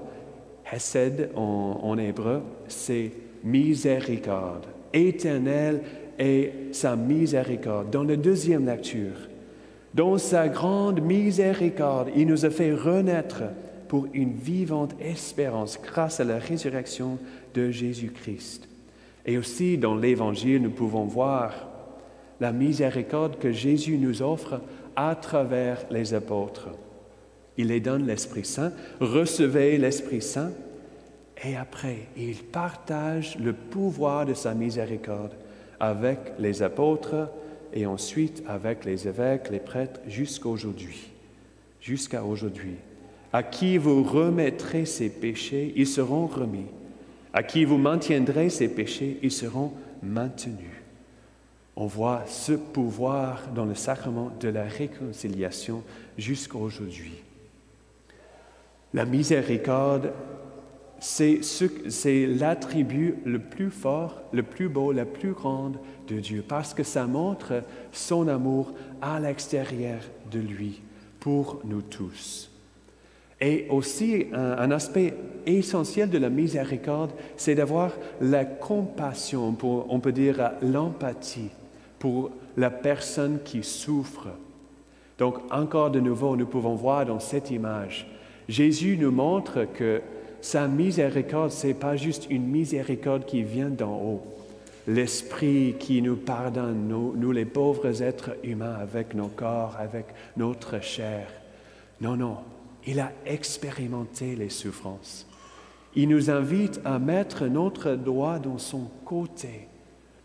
Hesed 0.72 1.30
en, 1.36 1.80
en 1.84 1.98
hébreu, 1.98 2.42
c'est 2.68 3.12
miséricorde. 3.44 4.66
Éternel 4.94 5.82
est 6.20 6.74
sa 6.74 6.96
miséricorde. 6.96 7.90
Dans 7.90 8.04
la 8.04 8.16
deuxième 8.16 8.66
lecture, 8.66 9.30
dans 9.94 10.18
sa 10.18 10.48
grande 10.48 11.01
miséricorde, 11.01 12.10
il 12.16 12.28
nous 12.28 12.46
a 12.46 12.50
fait 12.50 12.74
renaître 12.74 13.44
pour 13.88 14.08
une 14.13 14.34
vivante 14.34 14.96
espérance 15.01 15.78
grâce 15.82 16.22
à 16.22 16.24
la 16.24 16.40
résurrection 16.40 17.18
de 17.54 17.72
Jésus-Christ. 17.72 18.70
Et 19.25 19.38
aussi 19.38 19.78
dans 19.78 19.96
l'Évangile, 19.96 20.62
nous 20.62 20.72
pouvons 20.72 21.04
voir 21.04 21.71
la 22.41 22.51
miséricorde 22.51 23.38
que 23.38 23.51
Jésus 23.51 23.98
nous 23.98 24.21
offre 24.21 24.60
à 24.95 25.15
travers 25.15 25.86
les 25.91 26.13
apôtres. 26.13 26.69
Il 27.55 27.67
les 27.67 27.79
donne 27.79 28.07
l'Esprit 28.07 28.43
Saint, 28.43 28.74
recevez 29.00 29.77
l'Esprit 29.77 30.24
Saint, 30.24 30.51
et 31.43 31.55
après, 31.55 32.07
il 32.17 32.36
partage 32.36 33.38
le 33.39 33.53
pouvoir 33.53 34.25
de 34.25 34.33
sa 34.33 34.53
miséricorde 34.53 35.33
avec 35.79 36.19
les 36.39 36.62
apôtres 36.62 37.29
et 37.74 37.86
ensuite 37.86 38.43
avec 38.48 38.86
les 38.86 39.07
évêques, 39.07 39.50
les 39.50 39.60
prêtres, 39.60 40.00
jusqu'à 40.07 40.50
aujourd'hui. 40.50 41.10
Jusqu'à 41.79 42.24
aujourd'hui. 42.24 42.75
À 43.33 43.43
qui 43.43 43.77
vous 43.77 44.03
remettrez 44.03 44.86
ces 44.86 45.10
péchés, 45.10 45.74
ils 45.75 45.88
seront 45.88 46.27
remis. 46.27 46.67
À 47.33 47.43
qui 47.43 47.65
vous 47.65 47.77
maintiendrez 47.77 48.50
ces 48.50 48.67
péchés, 48.67 49.17
ils 49.24 49.31
seront 49.31 49.71
maintenus. 50.03 50.81
On 51.75 51.86
voit 51.86 52.24
ce 52.28 52.54
pouvoir 52.54 53.48
dans 53.56 53.66
le 53.66 53.75
sacrement 53.75 54.32
de 54.40 54.50
la 54.50 54.63
réconciliation 54.63 55.84
jusqu'à 56.18 56.58
aujourd'hui. 56.58 57.13
La 58.94 59.06
miséricorde 59.06 60.12
c'est 61.01 62.28
l'attribut 62.28 63.16
le 63.25 63.40
plus 63.40 63.72
fort, 63.72 64.22
le 64.32 64.44
plus 64.44 64.70
beau, 64.70 64.92
la 64.92 65.06
plus 65.06 65.32
grande 65.32 65.78
de 66.08 66.20
Dieu, 66.20 66.44
parce 66.48 66.75
que 66.75 66.84
ça 66.84 67.08
montre 67.08 67.63
son 67.92 68.28
amour 68.28 68.72
à 69.01 69.20
l'extérieur 69.20 70.00
de 70.32 70.40
lui, 70.40 70.82
pour 71.20 71.60
nous 71.66 71.82
tous. 71.82 72.51
Et 73.40 73.66
aussi, 73.72 74.28
un, 74.34 74.70
aspect 74.70 75.16
essentiel 75.48 76.12
de 76.12 76.20
la 76.20 76.30
miséricorde, 76.30 77.12
c'est 77.36 77.56
d'avoir 77.56 77.94
la 78.22 78.46
compassion, 78.46 79.58
on 79.63 80.00
peut 80.00 80.12
dire 80.12 80.51
l'empathie 80.62 81.50
pour 82.01 82.31
la 82.58 82.72
personne 82.72 83.38
qui 83.46 83.62
souffre. 83.62 84.29
Donc, 85.20 85.36
encore 85.51 85.91
de 85.91 86.00
nouveau, 86.00 86.36
nous 86.36 86.48
pouvons 86.48 86.74
voir 86.74 87.05
dans 87.05 87.20
cette 87.20 87.51
image, 87.51 88.08
Jésus 88.50 88.98
nous 88.98 89.12
montre 89.12 89.65
que 89.72 90.01
sa 90.41 90.67
miséricorde, 90.67 91.51
ce 91.51 91.67
n'est 91.67 91.75
pas 91.75 91.96
juste 91.96 92.25
une 92.31 92.48
miséricorde 92.48 93.25
qui 93.25 93.43
vient 93.43 93.70
d'en 93.70 93.93
haut. 93.93 94.24
L'Esprit 94.88 95.75
qui 95.79 96.01
nous 96.01 96.15
pardonne, 96.15 96.88
nous, 96.88 97.13
nous 97.15 97.31
les 97.31 97.46
pauvres 97.46 98.01
êtres 98.01 98.36
humains, 98.43 98.77
avec 98.81 99.13
nos 99.13 99.27
corps, 99.27 99.77
avec 99.79 100.08
notre 100.38 100.81
chair. 100.81 101.27
Non, 102.01 102.17
non, 102.17 102.38
il 102.88 103.00
a 103.00 103.12
expérimenté 103.27 104.36
les 104.36 104.50
souffrances. 104.50 105.27
Il 105.96 106.10
nous 106.10 106.31
invite 106.31 106.81
à 106.84 106.98
mettre 106.98 107.46
notre 107.46 107.91
doigt 107.91 108.39
dans 108.39 108.58
son 108.58 108.89
côté 109.05 109.67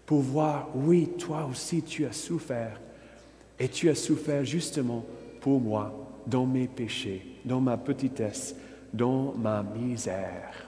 pour 0.07 0.21
voir, 0.21 0.69
oui, 0.75 1.11
toi 1.19 1.49
aussi 1.51 1.83
tu 1.83 2.07
as 2.07 2.13
souffert. 2.13 2.81
Et 3.59 3.69
tu 3.69 3.91
as 3.91 3.95
souffert 3.95 4.45
justement 4.45 5.05
pour 5.41 5.61
moi, 5.61 5.93
dans 6.27 6.47
mes 6.47 6.69
péchés, 6.69 7.27
dans 7.45 7.61
ma 7.61 7.77
petitesse, 7.77 8.55
dans 8.93 9.35
ma 9.35 9.63
misère. 9.63 10.67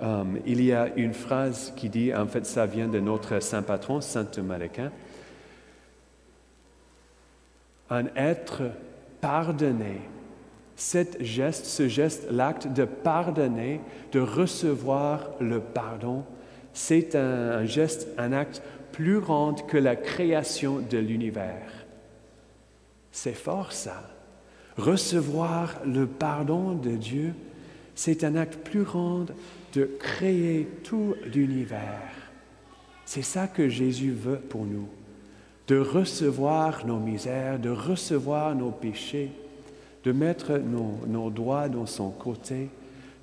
Um, 0.00 0.38
il 0.46 0.62
y 0.62 0.72
a 0.72 0.94
une 0.94 1.12
phrase 1.12 1.72
qui 1.76 1.88
dit, 1.88 2.14
en 2.14 2.26
fait 2.26 2.46
ça 2.46 2.66
vient 2.66 2.86
de 2.86 3.00
notre 3.00 3.40
saint 3.40 3.62
patron, 3.62 4.00
Saint 4.00 4.24
d'Aquin, 4.24 4.92
un 7.90 8.06
être 8.14 8.62
pardonné, 9.20 10.00
cet 10.76 11.20
geste, 11.20 11.66
ce 11.66 11.88
geste, 11.88 12.28
l'acte 12.30 12.68
de 12.68 12.84
pardonner, 12.84 13.80
de 14.12 14.20
recevoir 14.20 15.30
le 15.40 15.58
pardon, 15.58 16.24
c'est 16.78 17.16
un, 17.16 17.64
geste, 17.64 18.06
un 18.18 18.32
acte 18.32 18.62
plus 18.92 19.18
grand 19.18 19.66
que 19.66 19.76
la 19.76 19.96
création 19.96 20.78
de 20.78 20.96
l'univers. 20.96 21.72
C'est 23.10 23.34
fort 23.34 23.72
ça. 23.72 24.08
Recevoir 24.76 25.80
le 25.84 26.06
pardon 26.06 26.74
de 26.74 26.90
Dieu, 26.90 27.34
c'est 27.96 28.22
un 28.22 28.36
acte 28.36 28.58
plus 28.62 28.84
grand 28.84 29.26
de 29.74 29.90
créer 29.98 30.68
tout 30.84 31.16
l'univers. 31.34 32.12
C'est 33.04 33.22
ça 33.22 33.48
que 33.48 33.68
Jésus 33.68 34.12
veut 34.12 34.38
pour 34.38 34.64
nous, 34.64 34.88
de 35.66 35.78
recevoir 35.80 36.86
nos 36.86 37.00
misères, 37.00 37.58
de 37.58 37.70
recevoir 37.70 38.54
nos 38.54 38.70
péchés, 38.70 39.32
de 40.04 40.12
mettre 40.12 40.58
nos 40.58 41.30
doigts 41.30 41.68
dans 41.68 41.86
son 41.86 42.10
côté, 42.10 42.68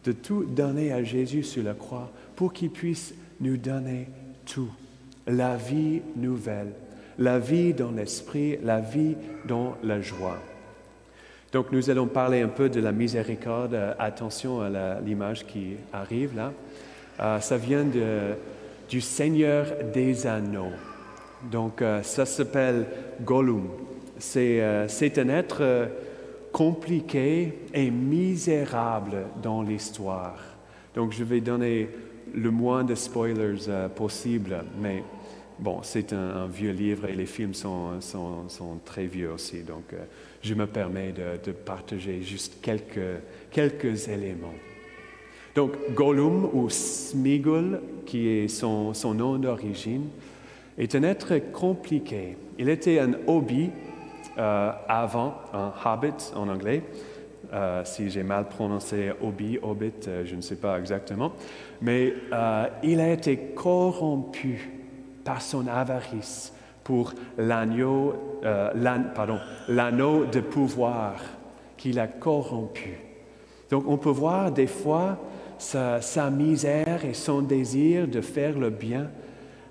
de 0.04 0.12
tout 0.12 0.44
donner 0.44 0.92
à 0.92 1.06
Jésus 1.06 1.44
sur 1.44 1.64
la 1.64 1.74
croix 1.74 2.12
pour 2.36 2.52
qu'il 2.52 2.70
puisse 2.70 3.14
nous 3.39 3.58
donner 3.58 4.08
tout, 4.46 4.72
la 5.27 5.56
vie 5.56 6.01
nouvelle, 6.15 6.74
la 7.18 7.39
vie 7.39 7.74
dans 7.74 7.92
l'esprit, 7.92 8.58
la 8.63 8.80
vie 8.80 9.15
dans 9.48 9.75
la 9.84 10.01
joie. 10.01 10.39
Donc 11.56 11.72
nous 11.72 11.89
allons 11.89 12.08
parler 12.08 12.42
un 12.42 12.50
peu 12.50 12.68
de 12.68 12.82
la 12.82 12.92
miséricorde. 12.92 13.75
Euh, 13.75 13.94
attention 13.98 14.60
à 14.60 15.00
l'image 15.00 15.46
qui 15.46 15.77
arrive 15.94 16.36
là. 16.36 16.51
Euh, 17.22 17.39
ça 17.39 17.56
vient 17.56 17.86
du 18.89 19.00
Seigneur 19.00 19.68
des 19.94 20.27
Anneaux. 20.27 20.74
Donc 21.50 21.82
euh, 21.82 22.04
ça 22.04 22.25
s'appelle 22.25 22.86
Gollum. 23.22 23.70
C'est 24.18 24.62
un 24.62 25.30
être 25.30 25.89
compliqué 26.51 27.54
et 27.74 27.89
misérable 27.89 29.27
dans 29.42 29.62
l'histoire. 29.62 30.38
Donc 30.94 31.13
je 31.13 31.24
vais 31.24 31.42
donner 31.42 31.89
le 32.36 32.51
moins 32.51 32.84
de 32.84 32.96
spoilers 32.96 33.68
euh, 33.70 33.88
possible, 33.88 34.63
mais 34.80 35.04
bon, 35.60 35.80
c'est 35.84 36.13
un, 36.13 36.48
vieux 36.48 36.72
livre 36.72 37.08
et 37.08 37.13
les 37.13 37.25
films 37.25 37.54
sont, 37.54 38.01
sont, 38.01 38.80
très 38.84 39.06
vieux 39.06 39.32
aussi, 39.32 39.63
donc 39.63 39.94
euh, 39.94 40.04
je 40.42 40.54
me 40.54 40.68
permets 40.68 41.13
de, 41.13 41.51
partager 41.51 42.22
juste 42.22 42.58
quelques, 42.62 43.22
quelques 43.51 44.08
éléments. 44.08 44.54
Donc 45.56 45.72
Gollum 45.94 46.50
ou 46.54 46.70
Smigul, 46.70 47.80
qui 48.06 48.27
est 48.27 48.48
son, 48.50 48.94
son 48.94 49.13
nom 49.13 49.38
d'origine, 49.38 50.08
est 50.77 50.94
un 50.96 51.04
être 51.04 51.38
compliqué. 51.54 52.36
Il 52.60 52.68
était 52.68 53.00
un 53.00 53.13
hobby 53.27 53.70
euh, 54.38 54.72
avant, 54.89 55.36
un 55.54 55.72
habit 55.86 56.32
en 56.36 56.50
anglais, 56.50 56.84
euh, 57.54 57.82
si 57.86 58.10
j'ai 58.10 58.24
mal 58.24 58.48
prononcé 58.48 59.12
hobby, 59.22 59.60
hobbit, 59.62 60.08
euh, 60.08 60.25
je 60.25 60.36
ne 60.36 60.42
sais 60.42 60.56
pas 60.56 60.80
exactement, 60.80 61.34
mais 61.82 62.14
euh, 62.34 62.68
il 62.84 63.00
a 63.00 63.12
été 63.12 63.38
corrompu 63.56 64.70
par 65.24 65.42
son 65.42 65.68
avarice 65.68 66.54
pour 66.84 67.14
l'anneau 67.38 68.14
de 68.42 70.40
pouvoir 70.40 71.16
qu'il 71.78 72.00
a 72.00 72.08
corrompu. 72.08 73.00
Donc 73.70 73.86
on 73.88 73.98
peut 73.98 74.10
voir 74.10 74.52
des 74.52 74.68
fois 74.68 75.18
sa, 75.58 76.02
sa, 76.02 76.30
misère 76.30 77.06
et 77.06 77.14
son 77.14 77.42
désir 77.42 78.08
de 78.08 78.22
faire 78.22 78.60
le 78.60 78.70
bien, 78.70 79.10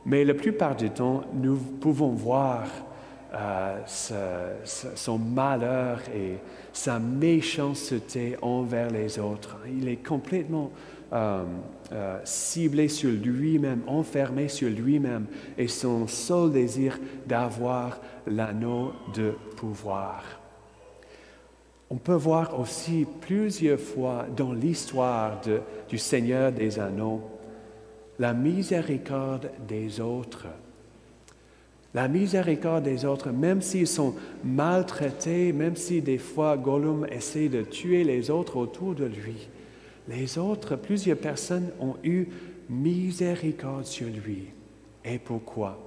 mais 0.04 0.24
la 0.24 0.34
plupart 0.34 0.74
du 0.74 0.90
temps, 0.90 1.22
nous 1.32 1.56
pouvons 1.56 2.10
voir 2.10 2.66
son 3.84 5.18
malheur 5.18 6.00
et 6.14 6.38
sa 6.72 6.98
méchanceté 6.98 8.36
envers 8.42 8.90
les 8.90 9.18
autres. 9.18 9.56
Il 9.68 9.88
est 9.88 10.06
complètement 10.06 10.70
euh, 11.12 11.44
euh, 11.92 12.18
ciblé 12.24 12.88
sur 12.88 13.10
lui-même, 13.10 13.82
enfermé 13.86 14.48
sur 14.48 14.68
lui-même 14.68 15.26
et 15.58 15.68
son 15.68 16.06
seul 16.06 16.50
désir 16.50 16.98
d'avoir 17.26 18.00
l'anneau 18.26 18.92
de 19.14 19.34
pouvoir. 19.56 20.22
On 21.90 21.96
peut 21.96 22.14
voir 22.14 22.58
aussi 22.58 23.06
plusieurs 23.20 23.78
fois 23.78 24.26
dans 24.34 24.52
l'histoire 24.52 25.40
du 25.88 25.98
Seigneur 25.98 26.50
des 26.50 26.78
Anneaux 26.78 27.22
la 28.18 28.32
miséricorde 28.32 29.50
des 29.66 30.00
autres 30.00 30.46
la 31.94 32.08
miséricorde 32.08 32.82
des 32.84 33.04
autres, 33.04 33.30
même 33.30 33.62
s'ils 33.62 33.86
sont 33.86 34.14
maltraités, 34.42 35.52
même 35.52 35.76
si 35.76 36.02
des 36.02 36.18
fois 36.18 36.56
Gollum 36.56 37.06
essaie 37.10 37.48
de 37.48 37.62
tuer 37.62 38.02
les 38.02 38.30
autres 38.30 38.56
autour 38.56 38.94
de 38.94 39.04
lui, 39.04 39.48
les 40.08 40.36
autres, 40.36 40.76
plusieurs 40.76 41.16
personnes 41.16 41.70
ont 41.80 41.94
eu 42.02 42.26
miséricorde 42.68 43.84
sur 43.84 44.08
lui. 44.08 44.48
Et 45.04 45.18
pourquoi? 45.18 45.78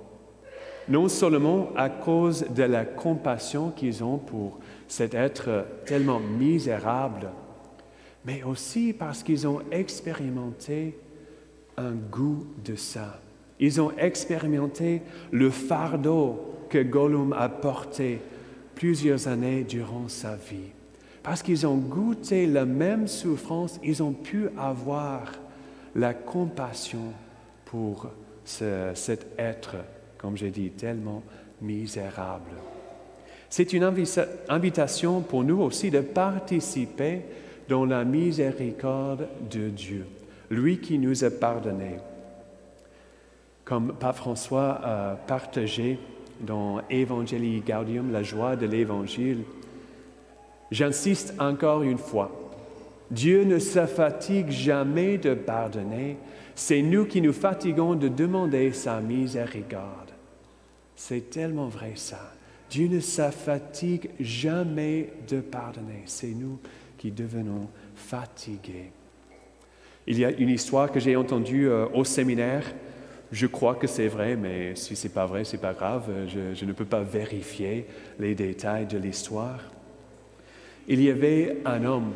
Non 0.87 1.09
seulement 1.09 1.69
à 1.75 1.89
cause 1.89 2.45
de 2.55 2.63
la 2.63 2.85
compassion 2.85 3.71
qu'ils 3.71 4.03
ont 4.03 4.17
pour 4.17 4.59
cet 4.87 5.13
être 5.13 5.65
tellement 5.85 6.21
misérable, 6.21 7.29
mais 8.25 8.43
aussi 8.43 8.93
parce 8.93 9.21
qu'ils 9.21 9.45
ont 9.45 9.61
expérimenté 9.71 10.97
un 11.75 11.91
goût 11.91 12.47
de 12.63 12.75
ça 12.75 13.19
ils 13.59 13.81
ont 13.81 13.91
expérimenté 13.97 15.01
le 15.31 15.49
fardeau 15.49 16.53
que 16.69 16.83
Gollum 16.83 17.33
a 17.33 17.49
porté 17.49 18.19
plusieurs 18.75 19.27
années 19.27 19.63
durant 19.63 20.07
sa 20.07 20.35
vie. 20.35 20.71
Parce 21.23 21.41
qu'ils 21.41 21.65
ont 21.65 21.77
goûté 21.77 22.45
la 22.45 22.65
même 22.65 23.07
souffrance, 23.07 23.79
ils 23.83 24.01
ont 24.03 24.13
pu 24.13 24.49
avoir 24.57 25.33
la 25.95 26.13
compassion 26.13 27.13
pour 27.65 28.07
cet 28.45 29.27
être, 29.37 29.75
comme 30.17 30.37
j'ai 30.37 30.51
dit, 30.51 30.69
tellement 30.69 31.23
misérable. 31.61 32.51
C'est 33.49 33.73
une 33.73 33.83
invitation 34.49 35.21
pour 35.21 35.43
nous 35.43 35.61
aussi 35.61 35.89
de 35.89 36.01
participer 36.01 37.21
dans 37.67 37.85
la 37.85 38.05
miséricorde 38.05 39.27
de 39.49 39.69
Dieu, 39.69 40.05
lui 40.49 40.79
qui 40.79 40.97
nous 40.97 41.25
a 41.25 41.29
pardonné 41.29 41.97
comme 43.67 43.91
Pape 43.99 44.15
François 44.15 44.79
a 44.81 45.15
partagé 45.27 45.99
dans 46.39 46.79
Evangelii 46.89 47.59
Gaudium, 47.59 48.13
la 48.13 48.23
joie 48.23 48.55
de 48.55 48.65
l'Évangile, 48.65 49.43
j'insiste 50.71 51.33
encore 51.37 51.83
une 51.83 51.97
fois, 51.97 52.31
Dieu 53.11 53.43
ne 53.43 53.59
se 53.59 53.85
fatigue 53.85 54.49
jamais 54.51 55.17
de 55.17 55.33
pardonner, 55.33 56.15
c'est 56.55 56.81
nous 56.81 57.05
qui 57.05 57.19
nous 57.19 57.33
fatiguons 57.33 57.95
de 57.95 58.07
demander 58.07 58.71
sa 58.71 59.01
miséricorde. 59.01 60.11
C'est 60.95 61.29
tellement 61.29 61.67
vrai 61.67 61.91
ça. 61.95 62.31
Dieu 62.69 62.87
ne 62.87 63.01
se 63.01 63.29
fatigue 63.31 64.11
jamais 64.21 65.09
de 65.27 65.41
pardonner, 65.41 66.03
c'est 66.05 66.27
nous 66.27 66.57
qui 66.97 67.11
devenons 67.11 67.67
fatigués. 67.95 68.91
Il 70.05 70.17
y 70.17 70.23
a 70.23 70.31
une 70.31 70.49
histoire 70.49 70.89
que 70.89 71.01
j'ai 71.01 71.17
entendue 71.17 71.67
euh, 71.67 71.85
au 71.93 72.05
séminaire 72.05 72.63
je 73.31 73.47
crois 73.47 73.75
que 73.75 73.87
c'est 73.87 74.07
vrai, 74.07 74.35
mais 74.35 74.75
si 74.75 74.95
ce 74.95 75.07
n'est 75.07 75.13
pas 75.13 75.25
vrai, 75.25 75.43
ce 75.43 75.55
n'est 75.55 75.61
pas 75.61 75.73
grave. 75.73 76.03
Je, 76.27 76.65
ne 76.65 76.71
peux 76.71 76.85
pas 76.85 77.01
vérifier 77.01 77.85
les 78.19 78.35
détails 78.35 78.85
de 78.85 78.97
l'histoire. 78.97 79.59
Il 80.87 81.01
y 81.01 81.09
avait 81.09 81.57
un 81.65 81.83
homme 81.83 82.13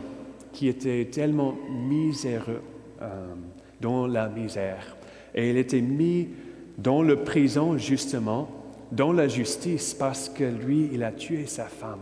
qui 0.53 0.67
était 0.67 1.05
tellement 1.11 1.57
miséreux 1.69 2.61
euh, 3.01 3.33
dans 3.81 4.07
la 4.07 4.29
misère. 4.29 4.95
Et 5.35 5.49
il 5.49 5.57
était 5.57 5.81
mis 5.81 6.29
dans 6.77 7.01
le 7.01 7.17
prison, 7.17 7.77
justement, 7.77 8.49
dans 8.91 9.11
la 9.11 9.27
justice, 9.27 9.93
parce 9.93 10.29
que 10.29 10.43
lui, 10.43 10.89
il 10.93 11.03
a 11.03 11.11
tué 11.11 11.45
sa 11.45 11.65
femme. 11.65 12.01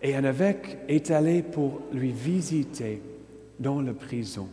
Et 0.00 0.14
un 0.14 0.24
évêque 0.24 0.78
est 0.88 1.10
allé 1.10 1.42
pour 1.42 1.82
lui 1.92 2.12
visiter 2.12 3.02
dans 3.60 3.80
la 3.80 3.92
prison. 3.92 4.48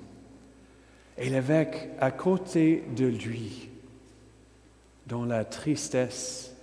Et 1.18 1.30
l'évêque, 1.30 1.89
à 2.00 2.12
côté 2.12 2.84
de 2.96 3.08
lui, 3.08 3.68
dans 5.10 5.26
la 5.26 5.43
tristesse, 5.43 6.56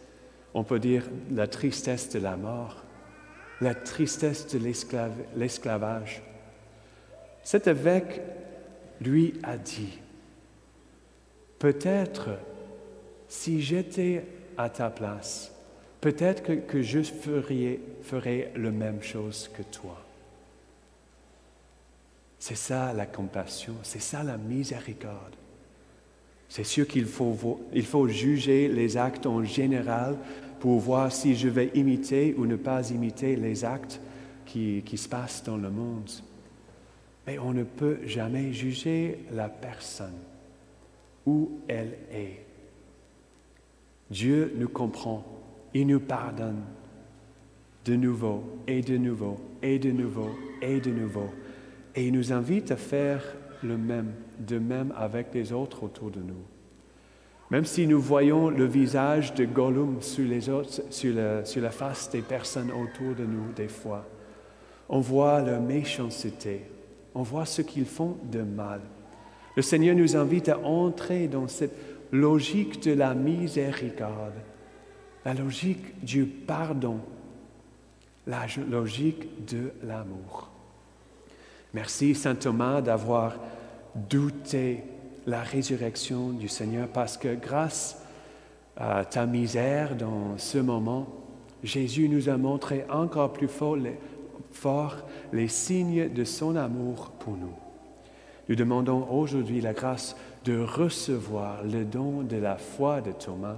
on 0.54 0.64
peut 0.64 0.78
dire 0.78 1.04
la 1.30 1.48
tristesse 1.48 2.08
de 2.10 2.20
la 2.20 2.36
mort, 2.36 2.84
la 3.60 3.74
tristesse 3.74 4.46
de 4.48 4.58
l'esclavage. 5.36 6.22
Cet 7.42 7.66
évêque 7.66 8.22
lui 9.00 9.34
a 9.42 9.58
dit, 9.58 9.98
peut-être 11.58 12.30
si 13.28 13.60
j'étais 13.60 14.24
à 14.56 14.70
ta 14.70 14.88
place, 14.90 15.52
peut-être 16.00 16.66
que, 16.66 16.82
je 16.82 17.02
ferais, 17.02 17.80
ferais 18.02 18.52
la 18.56 18.70
même 18.70 19.02
chose 19.02 19.50
que 19.52 19.62
toi. 19.62 20.00
C'est 22.38 22.54
ça 22.56 22.92
la 22.92 23.06
compassion, 23.06 23.74
c'est 23.82 24.00
ça 24.00 24.22
la 24.22 24.36
miséricorde. 24.36 25.34
C'est 26.48 26.64
sûr 26.64 26.86
qu'il 26.86 27.06
faut, 27.06 28.08
juger 28.08 28.68
les 28.68 28.96
actes 28.96 29.26
en 29.26 29.42
général 29.44 30.16
pour 30.60 30.78
voir 30.78 31.12
si 31.12 31.34
je 31.34 31.48
vais 31.48 31.70
imiter 31.74 32.34
ou 32.38 32.46
ne 32.46 32.56
pas 32.56 32.90
imiter 32.90 33.36
les 33.36 33.64
actes 33.64 34.00
qui 34.44 34.96
se 34.96 35.08
passent 35.08 35.42
dans 35.44 35.56
le 35.56 35.70
monde. 35.70 36.10
Mais 37.26 37.38
on 37.38 37.52
ne 37.52 37.64
peut 37.64 37.98
jamais 38.04 38.52
juger 38.52 39.18
la 39.32 39.48
personne 39.48 40.14
où 41.26 41.50
elle 41.66 41.98
est. 42.12 42.44
Dieu 44.10 44.54
nous 44.56 44.68
comprend, 44.68 45.24
il 45.74 45.88
nous 45.88 46.00
pardonne 46.00 46.62
de 47.84 47.96
nouveau 47.96 48.44
et 48.66 48.80
de 48.80 48.96
nouveau 48.96 49.36
et 49.62 49.78
de 49.78 49.90
nouveau 49.90 50.30
et 50.62 50.80
de 50.80 50.90
nouveau. 50.90 51.30
Et 51.94 52.06
il 52.06 52.12
nous 52.12 52.32
invite 52.32 52.70
à 52.70 52.76
faire 52.76 53.22
le 53.62 53.76
même, 53.76 54.12
de 54.38 54.58
même 54.58 54.92
avec 54.96 55.28
les 55.34 55.52
autres 55.52 55.82
autour 55.84 56.10
de 56.10 56.20
nous. 56.20 56.44
Même 57.50 57.64
si 57.64 57.86
nous 57.86 58.00
voyons 58.00 58.50
le 58.50 58.64
visage 58.64 59.34
de 59.34 59.44
Gollum 59.44 60.02
sur, 60.02 60.26
les 60.26 60.48
autres, 60.48 60.82
sur, 60.90 61.14
la, 61.14 61.70
face 61.70 62.10
des 62.10 62.22
personnes 62.22 62.72
autour 62.72 63.14
de 63.14 63.24
nous 63.24 63.52
des 63.54 63.68
fois, 63.68 64.04
on 64.88 65.00
voit 65.00 65.40
leur 65.40 65.60
méchanceté, 65.60 66.62
on 67.14 67.22
voit 67.22 67.46
ce 67.46 67.62
qu'ils 67.62 67.86
font 67.86 68.16
de 68.30 68.42
mal. 68.42 68.80
Le 69.54 69.62
Seigneur 69.62 69.94
nous 69.94 70.16
invite 70.16 70.48
à 70.48 70.58
entrer 70.58 71.28
dans 71.28 71.46
cette 71.46 71.76
logique 72.10 72.82
de 72.82 72.92
la 72.92 73.14
miséricorde, 73.14 74.34
la 75.24 75.34
logique 75.34 76.04
du 76.04 76.24
pardon, 76.24 76.98
la 78.26 78.46
logique 78.68 79.46
de 79.46 79.70
l'amour. 79.84 80.50
Merci 81.74 82.14
Saint 82.14 82.34
Thomas 82.34 82.80
d'avoir 82.80 83.36
douté 84.08 84.84
la 85.26 85.42
résurrection 85.42 86.30
du 86.30 86.48
Seigneur 86.48 86.88
parce 86.88 87.16
que 87.16 87.34
grâce 87.34 88.00
à 88.76 89.04
ta 89.04 89.26
misère 89.26 89.96
dans 89.96 90.38
ce 90.38 90.58
moment, 90.58 91.08
Jésus 91.62 92.08
nous 92.08 92.28
a 92.28 92.36
montré 92.36 92.84
encore 92.90 93.32
plus 93.32 93.48
fort 93.48 93.76
les, 95.32 95.48
signes 95.48 96.12
de 96.12 96.24
son 96.24 96.56
amour 96.56 97.10
pour 97.18 97.36
nous. 97.36 97.54
Nous 98.48 98.54
demandons 98.54 99.08
aujourd'hui 99.10 99.60
la 99.60 99.72
grâce 99.72 100.16
de 100.44 100.58
recevoir 100.60 101.64
le 101.64 101.84
don 101.84 102.22
de 102.22 102.36
la 102.36 102.56
foi 102.56 103.00
de 103.00 103.10
Thomas 103.10 103.56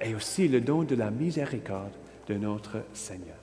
et 0.00 0.14
aussi 0.14 0.48
le 0.48 0.60
don 0.60 0.82
de 0.82 0.94
la 0.94 1.10
miséricorde 1.10 1.92
de 2.28 2.34
notre 2.34 2.78
Seigneur. 2.92 3.41